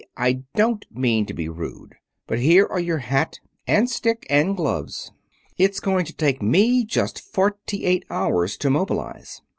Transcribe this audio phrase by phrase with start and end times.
[0.17, 1.93] I don't mean to be rude.
[2.25, 5.11] But here are your hat and stick and gloves.
[5.59, 9.43] It's going to take me just forty eight hours to mobilize."